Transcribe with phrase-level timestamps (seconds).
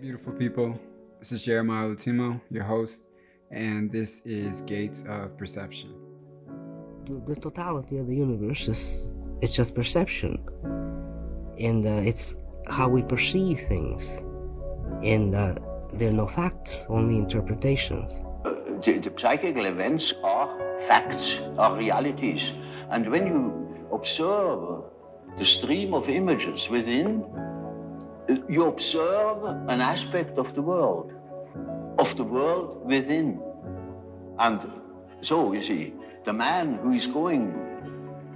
[0.00, 0.80] beautiful people.
[1.18, 3.10] This is Jeremiah Latimo, your host,
[3.50, 5.94] and this is Gates of Perception.
[7.04, 10.42] The, the totality of the universe is it's just perception,
[11.58, 12.36] and uh, it's
[12.66, 14.22] how we perceive things,
[15.04, 15.56] and uh,
[15.92, 18.22] there are no facts, only interpretations.
[18.84, 20.48] The, the psychical events are
[20.88, 22.52] facts, are realities,
[22.90, 24.84] and when you observe
[25.38, 27.22] the stream of images within,
[28.48, 31.12] you observe an aspect of the world,
[31.98, 33.40] of the world within.
[34.38, 34.60] And
[35.22, 35.94] so, you see,
[36.24, 37.52] the man who is going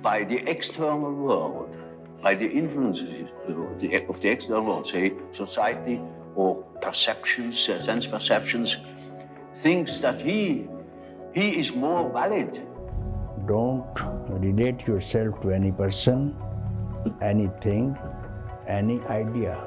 [0.03, 1.77] by the external world,
[2.23, 6.01] by the influences of the external world, say society
[6.35, 8.77] or perceptions, uh, sense perceptions,
[9.63, 10.67] thinks that he,
[11.33, 12.67] he is more valid.
[13.47, 13.95] Don't
[14.41, 16.35] relate yourself to any person,
[17.21, 17.97] anything,
[18.67, 19.63] any idea.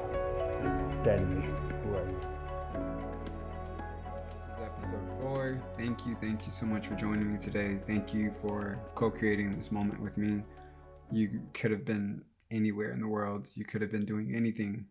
[0.58, 1.40] Tell me
[1.84, 2.20] who are you?
[4.32, 5.62] This is episode four.
[5.76, 7.78] Thank you, thank you so much for joining me today.
[7.86, 10.42] Thank you for co creating this moment with me.
[11.12, 14.86] You could have been anywhere in the world, you could have been doing anything,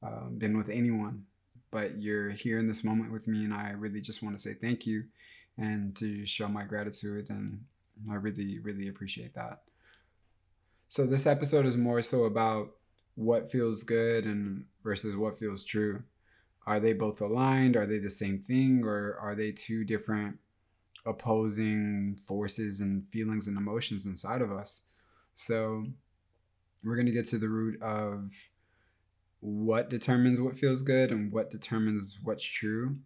[0.00, 1.24] uh, been with anyone,
[1.72, 4.54] but you're here in this moment with me, and I really just want to say
[4.54, 5.04] thank you
[5.58, 7.30] and to show my gratitude.
[7.30, 7.64] And
[8.08, 9.62] I really, really appreciate that.
[10.86, 12.70] So, this episode is more so about
[13.14, 16.02] what feels good and versus what feels true.
[16.66, 17.76] Are they both aligned?
[17.76, 18.82] Are they the same thing?
[18.84, 20.38] Or are they two different
[21.06, 24.82] opposing forces and feelings and emotions inside of us?
[25.34, 25.86] So,
[26.82, 28.32] we're going to get to the root of
[29.40, 32.96] what determines what feels good and what determines what's true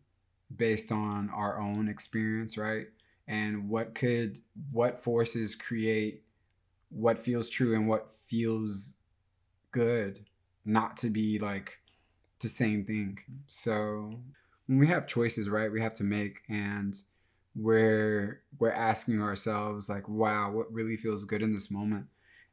[0.57, 2.87] based on our own experience, right?
[3.27, 6.23] And what could, what forces create
[6.91, 8.95] what feels true and what feels
[9.75, 10.21] good
[10.65, 11.79] not to be like
[12.41, 13.19] the same thing.
[13.49, 14.15] So
[14.67, 16.95] when we have choices, right, we have to make and
[17.57, 22.07] we're we're asking ourselves like, wow, what really feels good in this moment?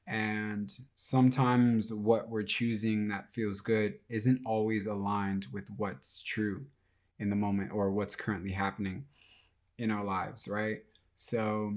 [0.07, 6.65] And sometimes what we're choosing that feels good isn't always aligned with what's true
[7.19, 9.05] in the moment or what's currently happening
[9.77, 10.79] in our lives, right?
[11.15, 11.75] So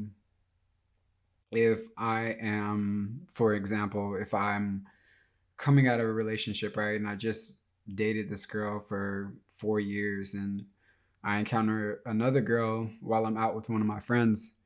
[1.52, 4.86] if I am, for example, if I'm
[5.56, 6.98] coming out of a relationship, right?
[6.98, 7.60] And I just
[7.94, 10.64] dated this girl for four years and
[11.22, 14.58] I encounter another girl while I'm out with one of my friends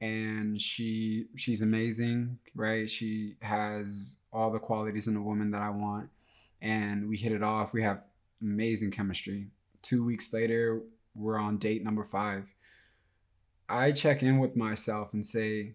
[0.00, 2.88] and she she's amazing, right?
[2.88, 6.08] She has all the qualities in a woman that I want
[6.62, 7.72] and we hit it off.
[7.72, 8.02] We have
[8.40, 9.48] amazing chemistry.
[9.82, 10.82] 2 weeks later,
[11.14, 12.54] we're on date number 5.
[13.68, 15.74] I check in with myself and say,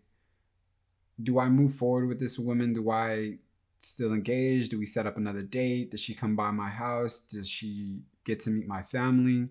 [1.22, 2.74] do I move forward with this woman?
[2.74, 3.38] Do I
[3.84, 4.72] still engaged?
[4.72, 5.92] Do we set up another date?
[5.92, 7.20] Does she come by my house?
[7.20, 9.50] Does she get to meet my family?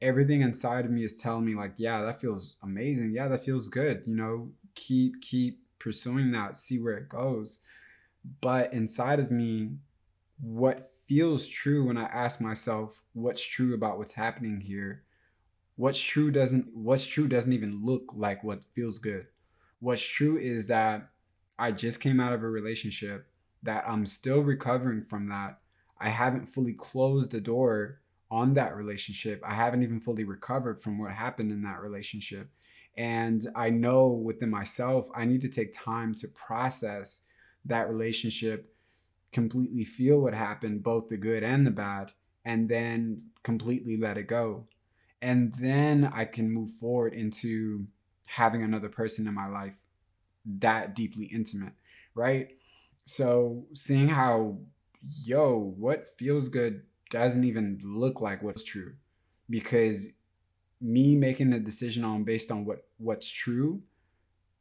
[0.00, 3.12] Everything inside of me is telling me like, yeah, that feels amazing.
[3.12, 4.02] Yeah, that feels good.
[4.06, 7.60] You know, keep keep pursuing that, see where it goes.
[8.40, 9.76] But inside of me,
[10.40, 15.04] what feels true when I ask myself what's true about what's happening here,
[15.76, 19.26] what's true doesn't what's true doesn't even look like what feels good.
[19.80, 21.10] What's true is that
[21.58, 23.26] I just came out of a relationship
[23.64, 25.58] that I'm still recovering from that.
[25.98, 29.42] I haven't fully closed the door on that relationship.
[29.44, 32.50] I haven't even fully recovered from what happened in that relationship.
[32.96, 37.22] And I know within myself, I need to take time to process
[37.64, 38.72] that relationship,
[39.32, 42.12] completely feel what happened, both the good and the bad,
[42.44, 44.66] and then completely let it go.
[45.22, 47.86] And then I can move forward into
[48.26, 49.74] having another person in my life
[50.58, 51.72] that deeply intimate,
[52.14, 52.56] right?
[53.06, 54.58] So seeing how,
[55.24, 58.94] yo, what feels good doesn't even look like what's true.
[59.50, 60.08] Because
[60.80, 63.80] me making a decision on based on what what's true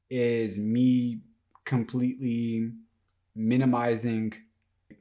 [0.10, 1.20] is me
[1.66, 2.72] completely
[3.36, 4.32] minimizing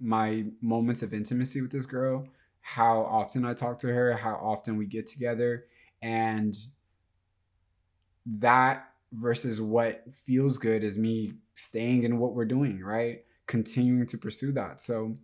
[0.00, 2.26] my moments of intimacy with this girl
[2.60, 5.66] how often i talk to her how often we get together
[6.00, 6.56] and
[8.26, 14.18] that versus what feels good is me staying in what we're doing right continuing to
[14.18, 14.80] pursue that.
[14.80, 15.16] So,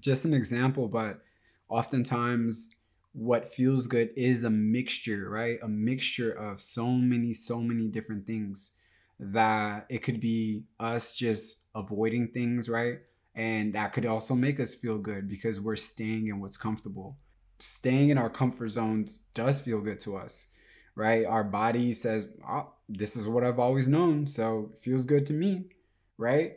[0.00, 1.20] just an example, but
[1.68, 2.70] oftentimes
[3.16, 5.58] what feels good is a mixture, right?
[5.62, 8.76] A mixture of so many, so many different things
[9.18, 12.98] that it could be us just avoiding things, right?
[13.34, 17.16] And that could also make us feel good because we're staying in what's comfortable.
[17.58, 20.48] Staying in our comfort zones does feel good to us,
[20.94, 21.24] right?
[21.24, 24.26] Our body says, oh, this is what I've always known.
[24.26, 25.70] So it feels good to me,
[26.18, 26.56] right?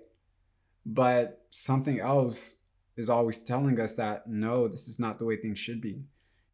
[0.94, 2.64] But something else
[2.98, 6.04] is always telling us that no, this is not the way things should be.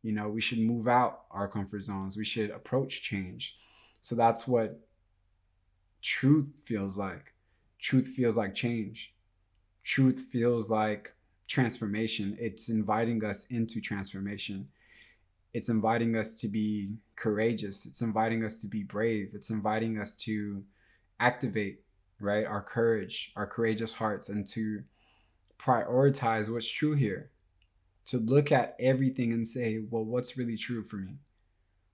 [0.04, 2.18] You know, we should move out our comfort zones.
[2.18, 3.58] We should approach change.
[4.02, 4.80] So that's what
[6.02, 7.34] truth feels like.
[7.80, 9.14] Truth feels like change.
[9.84, 11.14] Truth feels like
[11.48, 12.36] transformation.
[12.40, 14.68] It's inviting us into transformation.
[15.54, 17.86] It's inviting us to be courageous.
[17.86, 19.32] It's inviting us to be brave.
[19.34, 20.64] It's inviting us to
[21.22, 21.85] activate,
[22.20, 24.84] right, our courage, our courageous hearts, and to
[25.58, 27.32] prioritize what's true here.
[28.08, 31.18] To look at everything and say, well, what's really true for me?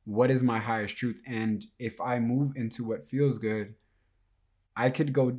[0.03, 1.21] What is my highest truth?
[1.25, 3.75] And if I move into what feels good,
[4.75, 5.37] I could go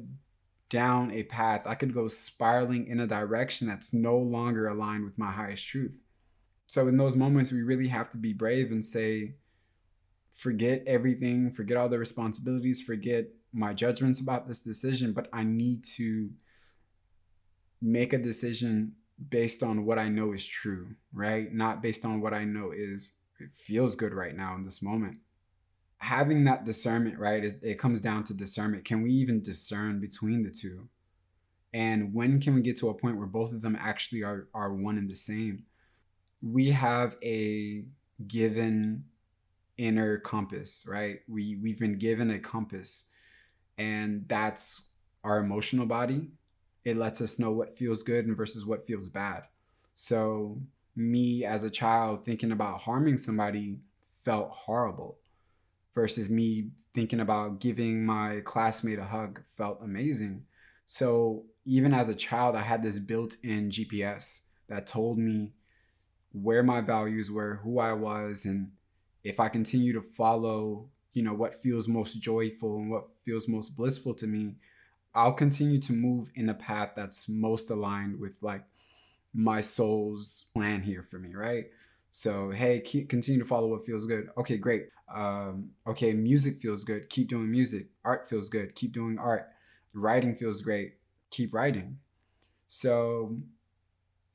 [0.71, 5.19] down a path, I could go spiraling in a direction that's no longer aligned with
[5.19, 5.99] my highest truth.
[6.67, 9.35] So, in those moments, we really have to be brave and say,
[10.35, 15.85] forget everything, forget all the responsibilities, forget my judgments about this decision, but I need
[15.97, 16.31] to
[17.81, 18.93] make a decision
[19.29, 21.53] based on what I know is true, right?
[21.53, 25.19] Not based on what I know is it feels good right now in this moment
[26.03, 28.85] having that discernment, right, is it comes down to discernment.
[28.85, 30.89] Can we even discern between the two?
[31.75, 34.75] And when can we get to a point where both of them actually are are
[34.75, 35.63] one and the same?
[36.43, 37.85] We have a
[38.27, 39.05] given
[39.79, 41.21] inner compass, right?
[41.29, 43.09] We we've been given a compass
[43.79, 44.85] and that's
[45.25, 46.31] our emotional body.
[46.85, 49.45] It lets us know what feels good and versus what feels bad.
[49.95, 50.61] So
[50.97, 53.79] me as a child thinking about harming somebody
[54.25, 55.19] felt horrible
[55.95, 60.45] versus me thinking about giving my classmate a hug felt amazing.
[60.87, 65.53] So even as a child, I had this built in GPS that told me
[66.33, 68.71] where my values were, who I was, and
[69.23, 73.77] if I continue to follow, you know, what feels most joyful and what feels most
[73.77, 74.57] blissful to me,
[75.15, 78.65] I'll continue to move in a path that's most aligned with like
[79.35, 81.67] my soul's plan here for me, right?
[82.11, 84.29] So, hey, keep, continue to follow what feels good.
[84.37, 84.89] Okay, great.
[85.15, 87.09] Um, okay, music feels good.
[87.09, 87.89] Keep doing music.
[88.05, 88.75] Art feels good.
[88.75, 89.49] Keep doing art.
[89.95, 90.95] Writing feels great.
[91.31, 91.99] Keep writing.
[92.69, 93.37] So,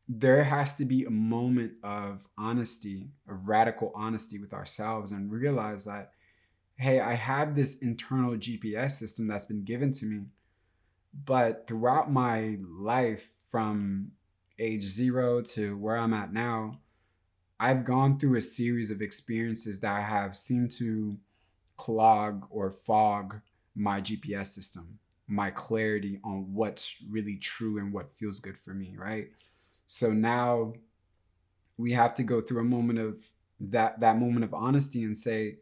[0.09, 5.83] there has to be a moment of honesty, of radical honesty with ourselves, and realize
[5.85, 6.11] that,
[6.77, 10.25] hey, I have this internal GPS system that's been given to me.
[11.25, 14.11] But throughout my life, from
[14.59, 16.79] age zero to where I'm at now,
[17.59, 21.17] I've gone through a series of experiences that have seemed to
[21.77, 23.39] clog or fog
[23.75, 28.95] my GPS system, my clarity on what's really true and what feels good for me,
[28.97, 29.29] right?
[29.87, 30.73] So now
[31.77, 33.25] we have to go through a moment of
[33.59, 35.57] that that moment of honesty and say,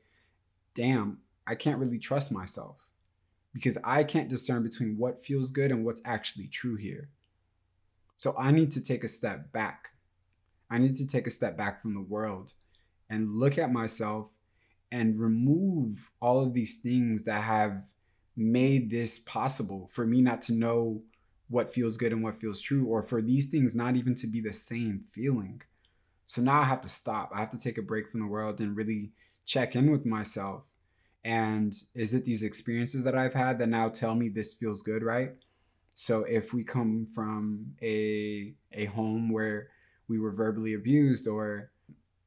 [0.76, 2.88] "Damn, I can't really trust myself."
[3.54, 7.10] Because I can't discern between what feels good and what's actually true here.
[8.18, 9.96] So I need to take a step back
[10.70, 12.54] I need to take a step back from the world
[13.10, 14.30] and look at myself
[14.92, 17.84] and remove all of these things that have
[18.36, 21.04] made this possible for me not to know
[21.48, 24.42] what feels good and what feels true, or for these things not even to be
[24.42, 25.62] the same feeling.
[26.26, 27.32] So now I have to stop.
[27.34, 29.12] I have to take a break from the world and really
[29.46, 30.64] check in with myself.
[31.24, 35.04] And is it these experiences that I've had that now tell me this feels good,
[35.04, 35.32] right?
[35.96, 39.70] So if we come from a a home where
[40.08, 41.72] we were verbally abused or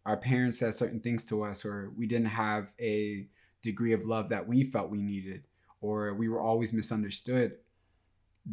[0.06, 3.26] our parents said certain things to us or we didn't have a
[3.62, 5.44] degree of love that we felt we needed
[5.80, 7.56] or we were always misunderstood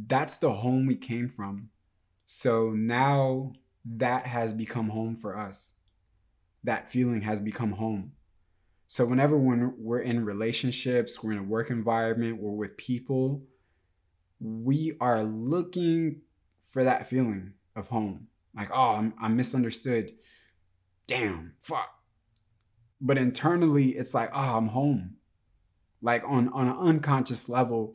[0.07, 1.69] that's the home we came from
[2.25, 3.53] so now
[3.85, 5.79] that has become home for us
[6.63, 8.11] that feeling has become home
[8.95, 13.43] so whenever when we're in relationships we're in a work environment we're with people
[14.39, 16.21] we are looking
[16.71, 20.13] for that feeling of home like, oh, I'm, I'm misunderstood.
[21.07, 21.89] Damn, fuck.
[23.01, 25.17] But internally, it's like, oh, I'm home.
[26.01, 27.93] Like on, on an unconscious level,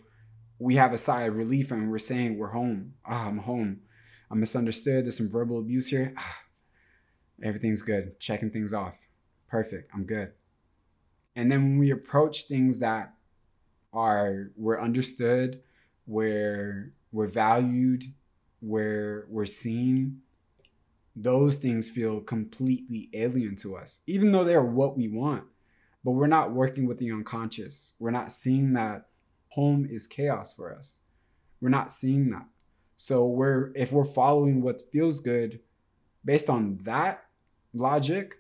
[0.59, 2.95] we have a sigh of relief and we're saying we're home.
[3.07, 3.80] Ah, oh, I'm home.
[4.30, 5.04] I'm misunderstood.
[5.04, 6.12] There's some verbal abuse here.
[6.16, 6.38] Ah,
[7.42, 8.21] everything's good.
[8.21, 8.99] Checking things off.
[9.49, 9.90] Perfect.
[9.95, 10.33] I'm good.
[11.41, 13.15] And then when we approach things that
[13.95, 15.63] are we're understood,
[16.05, 18.05] where we're valued,
[18.61, 20.21] where we're seen,
[21.17, 25.45] those things feel completely alien to us, even though they're what we want.
[26.05, 27.95] But we're not working with the unconscious.
[27.99, 29.07] We're not seeing that
[29.49, 31.01] home is chaos for us.
[31.63, 32.45] We're not seeing that.
[32.97, 35.61] So we're if we're following what feels good
[36.23, 37.25] based on that
[37.73, 38.40] logic,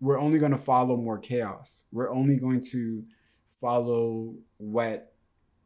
[0.00, 1.84] we're only going to follow more chaos.
[1.92, 3.04] We're only going to
[3.60, 5.12] follow what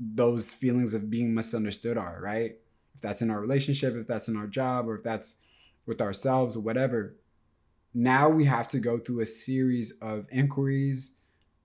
[0.01, 2.57] those feelings of being misunderstood are, right?
[2.95, 5.43] If that's in our relationship, if that's in our job, or if that's
[5.87, 7.17] with ourselves, or whatever.
[7.95, 11.13] Now we have to go through a series of inquiries,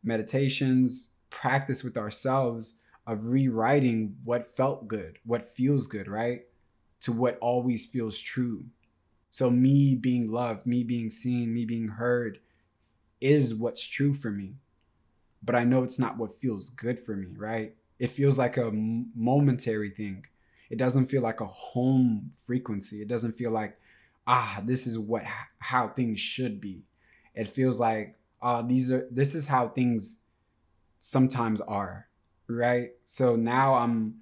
[0.04, 6.42] meditations, practice with ourselves of rewriting what felt good, what feels good, right?
[7.02, 8.66] To what always feels true.
[9.30, 12.40] So, me being loved, me being seen, me being heard
[13.22, 14.56] is what's true for me.
[15.44, 17.76] But I know it's not what feels good for me, right?
[18.00, 20.26] It feels like a momentary thing.
[20.70, 23.02] It doesn't feel like a home frequency.
[23.02, 23.80] It doesn't feel like,
[24.26, 25.24] ah, this is what
[25.60, 26.84] how things should be.
[27.36, 30.24] It feels like, ah, these are this is how things
[31.00, 32.08] sometimes are,
[32.48, 32.92] right?
[33.04, 34.16] So now I'm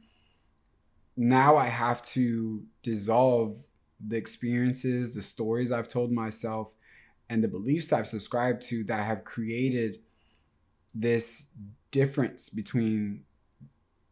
[1.17, 3.57] now I have to dissolve
[4.05, 6.69] the experiences, the stories I've told myself,
[7.29, 9.99] and the beliefs I've subscribed to that have created
[10.93, 11.47] this
[11.91, 13.23] difference between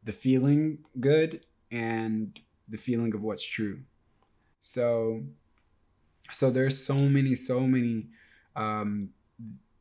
[0.04, 2.40] the feeling good and
[2.70, 3.80] the feeling of what's true.
[4.60, 5.24] So,
[6.32, 8.08] so there's so many, so many
[8.56, 9.10] um,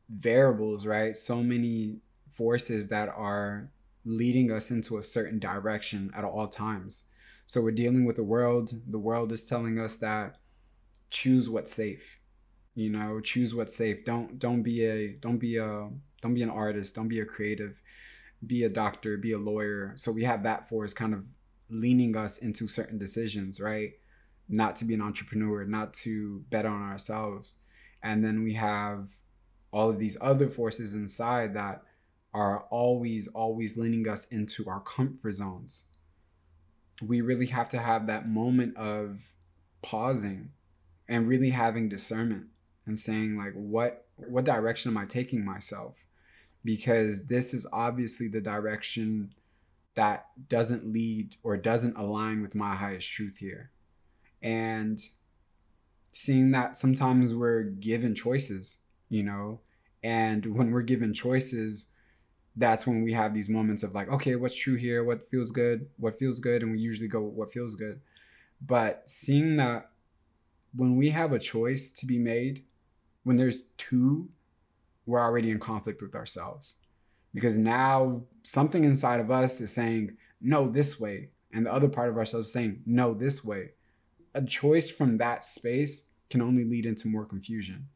[0.09, 1.15] variables, right?
[1.15, 1.97] So many
[2.33, 3.69] forces that are
[4.05, 7.05] leading us into a certain direction at all times.
[7.45, 8.73] So we're dealing with the world.
[8.89, 10.37] The world is telling us that
[11.09, 12.19] choose what's safe.
[12.75, 14.03] You know, choose what's safe.
[14.03, 15.89] Don't don't be a don't be a
[16.21, 16.95] don't be an artist.
[16.95, 17.81] Don't be a creative.
[18.45, 19.17] Be a doctor.
[19.17, 19.93] Be a lawyer.
[19.95, 21.23] So we have that force kind of
[21.69, 23.91] leaning us into certain decisions, right?
[24.49, 27.57] Not to be an entrepreneur, not to bet on ourselves.
[28.01, 29.09] And then we have
[29.71, 31.83] all of these other forces inside that
[32.33, 35.89] are always, always leaning us into our comfort zones.
[37.01, 39.33] We really have to have that moment of
[39.81, 40.49] pausing
[41.07, 42.47] and really having discernment
[42.85, 45.95] and saying like what what direction am I taking myself?
[46.63, 49.33] Because this is obviously the direction
[49.95, 53.69] that doesn't lead or doesn't align with my highest truth here.
[54.41, 54.99] And
[56.11, 59.59] seeing that sometimes we're given choices, you know,
[60.03, 61.87] and when we're given choices,
[62.55, 65.03] that's when we have these moments of like, okay, what's true here?
[65.03, 65.87] What feels good?
[65.97, 66.61] What feels good?
[66.61, 67.99] And we usually go what feels good.
[68.61, 69.89] But seeing that
[70.75, 72.63] when we have a choice to be made,
[73.23, 74.29] when there's two,
[75.05, 76.75] we're already in conflict with ourselves.
[77.33, 81.29] Because now something inside of us is saying, no, this way.
[81.53, 83.71] And the other part of ourselves is saying, no, this way.
[84.35, 87.87] A choice from that space can only lead into more confusion.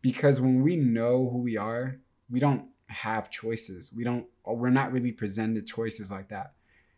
[0.00, 1.98] Because when we know who we are,
[2.30, 3.92] we don't have choices.
[3.96, 6.52] We don't, we're not really presented choices like that.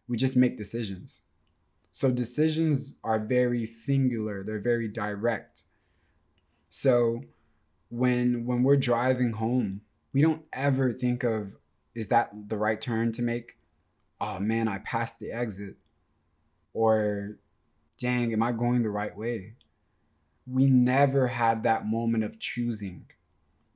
[0.08, 1.22] We just make decisions.
[1.90, 5.62] So decisions are very singular, they're very direct.
[6.76, 7.22] So
[7.88, 11.54] when when we're driving home, we don't ever think of
[11.94, 13.58] is that the right turn to make?
[14.20, 15.76] Oh man, I passed the exit.
[16.72, 17.38] Or
[17.96, 19.54] dang, am I going the right way?
[20.48, 23.06] We never had that moment of choosing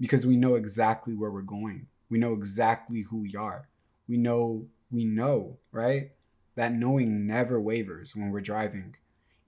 [0.00, 1.86] because we know exactly where we're going.
[2.10, 3.68] We know exactly who we are.
[4.08, 6.10] We know, we know, right?
[6.56, 8.96] That knowing never wavers when we're driving.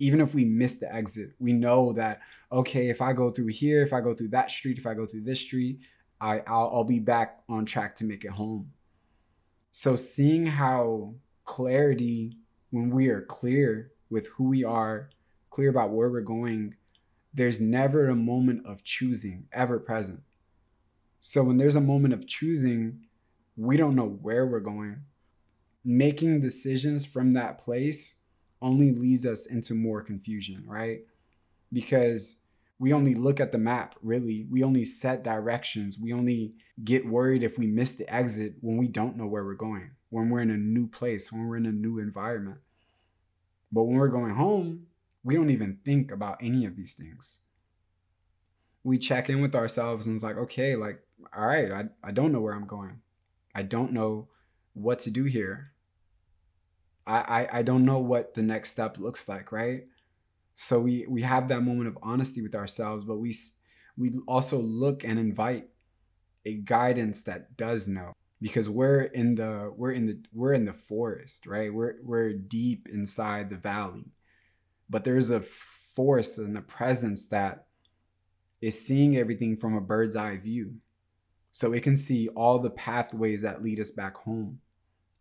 [0.01, 3.83] Even if we miss the exit, we know that, okay, if I go through here,
[3.83, 5.79] if I go through that street, if I go through this street,
[6.21, 8.73] I, I'll, I'll be back on track to make it home.
[9.71, 11.15] So seeing how
[11.45, 12.37] clarity,
[12.71, 15.11] when we are clear with who we are,
[15.51, 16.75] clear about where we're going,
[17.35, 20.21] there's never a moment of choosing ever present.
[21.21, 23.05] So when there's a moment of choosing,
[23.57, 25.03] we don't know where we're going.
[25.85, 28.20] Making decisions from that place
[28.63, 31.01] only leads us into more confusion, right?
[31.73, 32.43] Because
[32.79, 34.47] we only look at the map, really.
[34.51, 35.99] We only set directions.
[35.99, 39.55] We only get worried if we miss the exit when we don't know where we're
[39.55, 42.59] going, when we're in a new place, when we're in a new environment.
[43.73, 44.87] But when we're going home,
[45.23, 47.41] we don't even think about any of these things.
[48.83, 51.03] We check in with ourselves and it's like, okay, like
[51.37, 53.01] all right, I, I don't know where I'm going.
[53.55, 54.29] I don't know
[54.75, 55.73] what to do here.
[57.11, 59.85] I, I, I don't know what the next step looks like, right?
[60.55, 63.35] So we, we have that moment of honesty with ourselves, but we,
[63.97, 65.69] we also look and invite
[66.45, 70.73] a guidance that does know because we're in the we're in the we're in the
[70.73, 74.07] forest right we're we're deep inside the valley
[74.89, 77.67] but there's a force and a presence that
[78.63, 80.73] is seeing everything from a bird's eye view
[81.53, 84.61] so it can see all the pathways that lead us back home.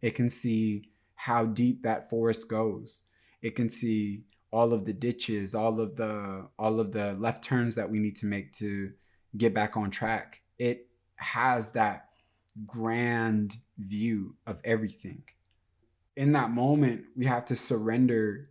[0.02, 0.89] It can see
[1.20, 3.02] how deep that forest goes.
[3.42, 7.76] It can see all of the ditches, all of the all of the left turns
[7.76, 8.94] that we need to make to
[9.36, 10.42] get back on track.
[10.58, 12.12] It has that
[12.66, 15.22] grand view of everything.
[16.16, 18.50] In that moment, we have to surrender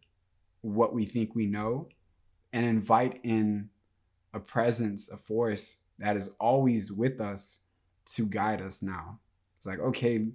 [0.60, 1.88] what we think we know
[2.52, 3.70] and invite in
[4.34, 7.64] a presence, a force that is always with us
[8.16, 9.20] to guide us now.
[9.56, 10.26] It's like, okay,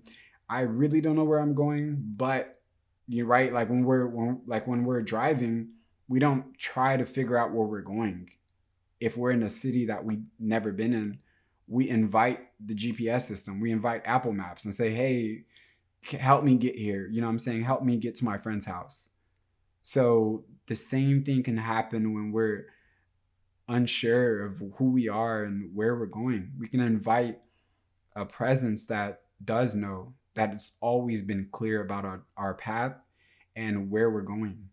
[0.54, 2.62] I really don't know where I'm going, but
[3.08, 3.52] you're right.
[3.52, 5.70] Like when we're when, like when we're driving,
[6.08, 8.30] we don't try to figure out where we're going.
[9.00, 11.18] If we're in a city that we've never been in,
[11.68, 13.60] we invite the GPS system.
[13.60, 15.46] We invite Apple Maps and say, "Hey,
[16.20, 19.10] help me get here." You know, I'm saying, "Help me get to my friend's house."
[19.82, 22.68] So the same thing can happen when we're
[23.68, 26.52] unsure of who we are and where we're going.
[26.60, 27.42] We can invite
[28.16, 32.94] a presence that does know that it's always been clear about our, our path
[33.56, 34.70] and where we're going.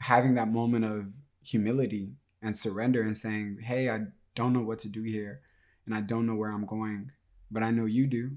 [0.00, 1.06] Having that moment of
[1.42, 2.12] humility
[2.42, 4.00] and surrender and saying, Hey, I
[4.34, 5.40] don't know what to do here
[5.86, 7.10] and I don't know where I'm going,
[7.50, 8.30] but I know you do.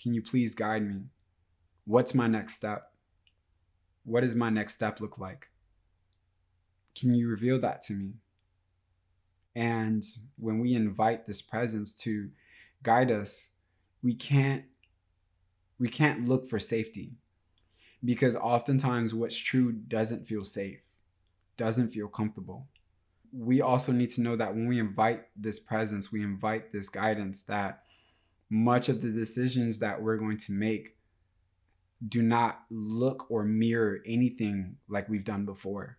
[0.00, 1.02] Can you please guide me?
[1.84, 2.92] What's my next step?
[4.04, 5.48] What does my next step look like?
[6.98, 8.12] Can you reveal that to me?
[9.54, 10.04] And
[10.38, 12.28] when we invite this presence to
[12.82, 13.50] guide us,
[14.02, 14.64] we can't
[15.78, 17.12] we can't look for safety
[18.04, 20.80] because oftentimes what's true doesn't feel safe,
[21.56, 22.66] doesn't feel comfortable.
[23.32, 27.42] We also need to know that when we invite this presence, we invite this guidance
[27.44, 27.82] that
[28.50, 30.96] much of the decisions that we're going to make
[32.08, 35.98] do not look or mirror anything like we've done before.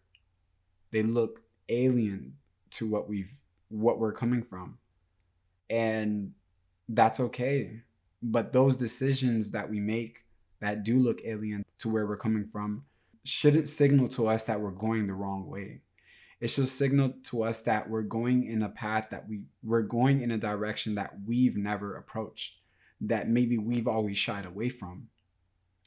[0.92, 2.38] They look alien
[2.72, 3.32] to what we've
[3.68, 4.80] what we're coming from.
[5.70, 6.32] And
[6.88, 7.84] that's okay
[8.22, 10.24] but those decisions that we make
[10.60, 12.84] that do look alien to where we're coming from
[13.24, 15.82] shouldn't signal to us that we're going the wrong way.
[16.42, 20.22] It should signal to us that we're going in a path that we we're going
[20.22, 22.60] in a direction that we've never approached,
[23.02, 25.08] that maybe we've always shied away from.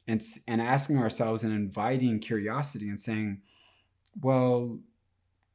[0.06, 3.40] And and asking ourselves and inviting curiosity and saying,
[4.20, 4.78] well,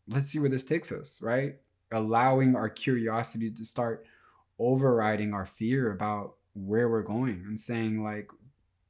[0.08, 1.58] let's see where this takes us, right?
[1.92, 4.06] Allowing our curiosity to start
[4.58, 8.30] overriding our fear about where we're going and saying like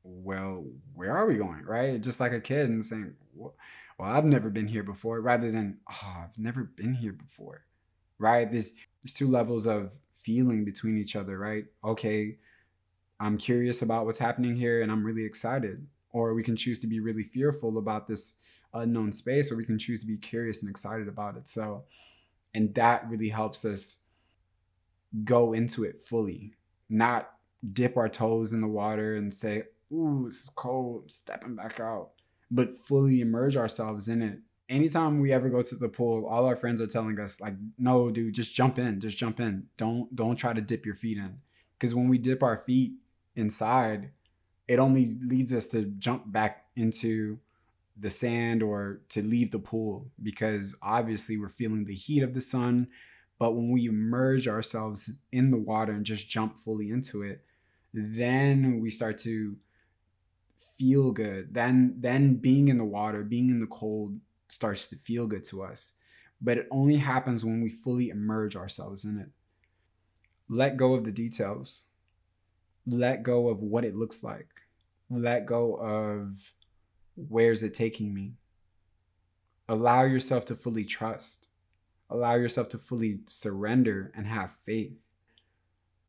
[0.04, 1.64] well where are we going?
[1.66, 2.00] Right?
[2.02, 3.54] Just like a kid and saying well
[4.00, 7.66] i've never been here before rather than oh i've never been here before.
[8.20, 8.50] Right?
[8.50, 8.72] There's
[9.04, 11.66] there's two levels of feeling between each other right?
[11.84, 12.38] Okay
[13.20, 15.86] i'm curious about what's happening here and i'm really excited.
[16.12, 18.40] Or we can choose to be really fearful about this
[18.74, 21.48] unknown space or we can choose to be curious and excited about it.
[21.48, 21.84] So
[22.54, 24.04] and that really helps us
[25.24, 26.54] go into it fully
[26.90, 27.37] not
[27.74, 31.80] dip our toes in the water and say, ooh, this is cold, I'm stepping back
[31.80, 32.12] out,
[32.52, 34.40] but fully immerse ourselves in it.
[34.70, 38.12] Anytime we ever go to the pool, all our friends are telling us, like, no,
[38.12, 39.64] dude, just jump in, just jump in.
[39.78, 41.38] Don't don't try to dip your feet in.
[41.78, 42.94] Because when we dip our feet
[43.38, 44.12] inside,
[44.68, 47.40] it only leads us to jump back into
[48.00, 52.42] the sand or to leave the pool because obviously we're feeling the heat of the
[52.42, 52.88] sun.
[53.40, 57.44] But when we immerse ourselves in the water and just jump fully into it,
[57.98, 59.56] then we start to
[60.78, 61.54] feel good.
[61.54, 65.64] Then then being in the water, being in the cold starts to feel good to
[65.64, 65.94] us.
[66.42, 69.30] But it only happens when we fully immerse ourselves in it.
[70.50, 71.84] Let go of the details.
[72.86, 74.48] Let go of what it looks like.
[75.10, 76.54] Let go of
[77.16, 78.34] where's it taking me.
[79.68, 81.50] Allow yourself to fully trust.
[82.10, 84.98] Allow yourself to fully surrender and have faith.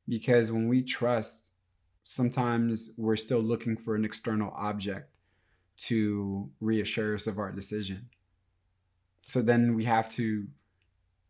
[0.06, 1.52] Because when we trust,
[2.08, 5.10] sometimes we're still looking for an external object
[5.76, 8.08] to reassure us of our decision.
[9.26, 10.46] So then we have to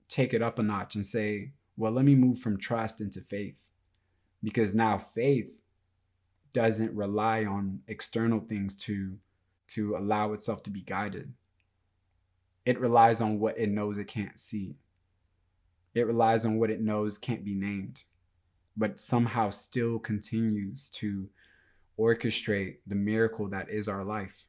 [0.06, 3.60] take it up a notch and say, well, let me move from trust into faith.
[4.44, 5.60] Because now faith
[6.52, 9.18] doesn't rely on external things to
[9.70, 11.32] to allow itself to be guided.
[12.64, 14.76] It relies on what it knows it can't see.
[15.96, 18.04] It relies on what it knows can't be named
[18.78, 21.28] but somehow still continues to
[21.98, 24.44] orchestrate the miracle that is our life.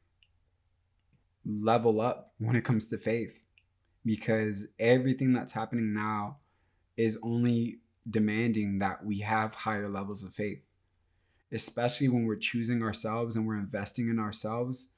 [1.45, 3.43] Level up when it comes to faith
[4.05, 6.37] because everything that's happening now
[6.95, 10.61] is only demanding that we have higher levels of faith,
[11.51, 14.93] especially when we're choosing ourselves and we're investing in ourselves.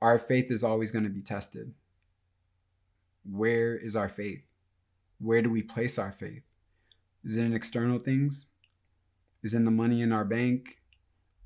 [0.00, 1.74] Our faith is always going to be tested.
[3.30, 4.42] Where is our faith?
[5.18, 6.42] Where do we place our faith?
[7.24, 8.48] Is it in external things?
[9.42, 10.78] Is it in the money in our bank?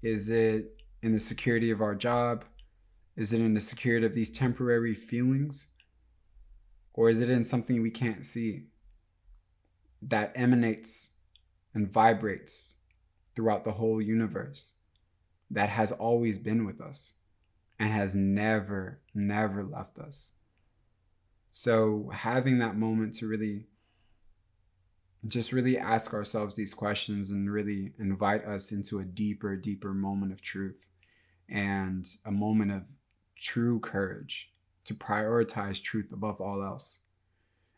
[0.02, 2.44] Is it in the security of our job?
[3.16, 5.68] Is it in the security of these temporary feelings?
[6.92, 8.66] Or is it in something we can't see
[10.02, 11.10] that emanates
[11.74, 12.74] and vibrates
[13.34, 14.74] throughout the whole universe
[15.50, 17.14] that has always been with us
[17.78, 20.32] and has never, never left us?
[21.50, 23.66] So, having that moment to really
[25.26, 30.32] just really ask ourselves these questions and really invite us into a deeper, deeper moment
[30.32, 30.86] of truth
[31.48, 32.82] and a moment of
[33.36, 34.52] true courage
[34.84, 37.00] to prioritize truth above all else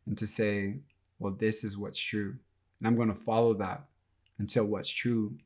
[0.06, 0.76] and to say,
[1.18, 2.36] well, this is what's true.
[2.78, 3.84] And I'm going to follow that
[4.38, 5.36] until what's true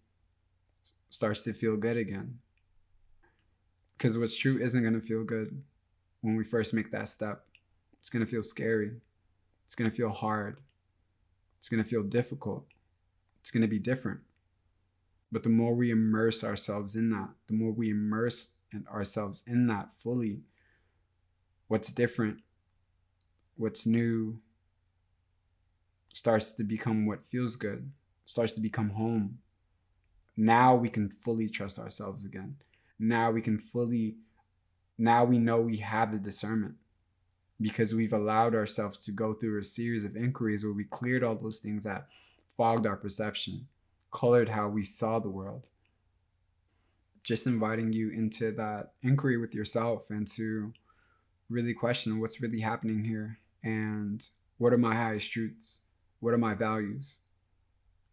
[1.11, 2.39] starts to feel good again.
[3.97, 5.63] Because what's true isn't going to feel good
[6.23, 7.45] when we first make that step.
[7.99, 8.93] It's going to feel scary.
[9.67, 10.57] It's going to feel hard.
[11.61, 12.65] It's going to feel difficult.
[13.41, 14.21] It's going to be different.
[15.31, 18.55] But the more we immerse ourselves in that, the more we immerse
[18.91, 20.41] ourselves in that fully,
[21.69, 22.39] what's different,
[23.59, 24.41] what's new,
[26.15, 27.93] starts to become what feels good,
[28.25, 29.39] starts to become home.
[30.39, 32.57] Now we can fully trust ourselves again.
[32.99, 34.17] Now we can fully,
[34.97, 36.77] now we know we have the discernment
[37.61, 41.35] because we've allowed ourselves to go through a series of inquiries where we cleared all
[41.35, 42.07] those things that
[42.57, 43.67] fogged our perception,
[44.13, 45.69] colored how we saw the world.
[47.23, 50.73] Just inviting you into that inquiry with yourself and to
[51.51, 55.81] really question what's really happening here and what are my highest truths?
[56.21, 57.21] What are my values?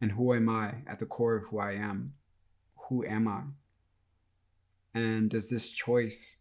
[0.02, 2.14] And who am I at the core of who I am?
[2.88, 3.42] Who am I?
[4.94, 6.38] And does this choice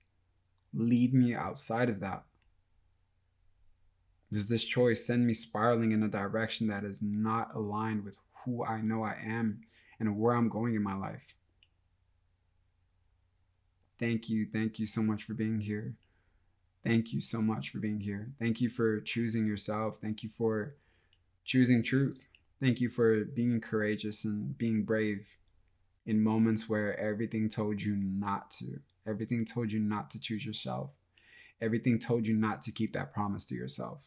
[0.75, 2.25] lead me outside of that?
[4.32, 8.64] Does this choice send me spiraling in a direction that is not aligned with who
[8.64, 9.60] I know I am
[10.00, 11.34] and where I'm going in my life?
[13.98, 14.44] Thank you.
[14.44, 15.94] Thank you so much for being here.
[16.84, 18.30] Thank you so much for being here.
[18.38, 19.98] Thank you for choosing yourself.
[20.00, 20.76] Thank you for
[21.44, 22.28] choosing truth.
[22.60, 25.26] Thank you for being courageous and being brave
[26.04, 28.80] in moments where everything told you not to.
[29.06, 30.90] Everything told you not to choose yourself.
[31.60, 34.00] Everything told you not to keep that promise to yourself.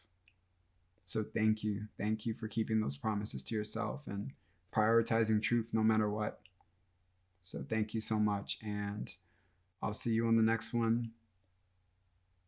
[1.10, 1.88] So thank you.
[1.98, 4.30] Thank you for keeping those promises to yourself and
[4.72, 6.38] prioritizing truth no matter what.
[7.42, 8.58] So thank you so much.
[8.62, 9.12] And
[9.82, 11.10] I'll see you on the next one.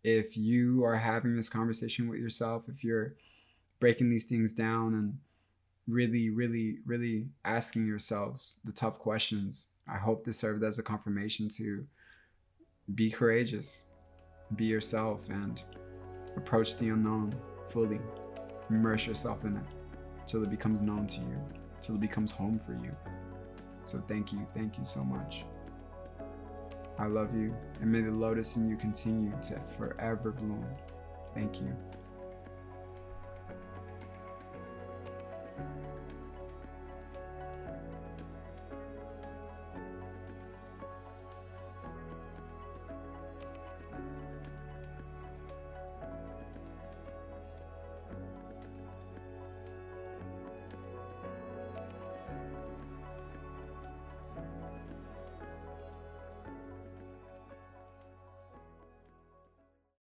[0.05, 3.16] If you are having this conversation with yourself, if you're
[3.81, 5.18] breaking these things down and
[5.88, 11.48] really, really, really asking yourselves the tough questions, I hope this served as a confirmation
[11.57, 11.85] to
[12.94, 13.87] be courageous,
[14.55, 15.61] be yourself, and
[16.37, 17.35] approach the unknown
[17.66, 17.98] fully
[18.70, 19.62] immerse yourself in it
[20.27, 21.38] till it becomes known to you,
[21.81, 22.94] till it becomes home for you.
[23.85, 25.44] So thank you, thank you so much.
[26.98, 30.64] I love you, and may the lotus in you continue to forever bloom.
[31.35, 31.75] Thank you.